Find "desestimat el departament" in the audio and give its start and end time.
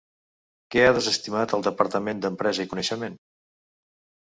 0.97-2.25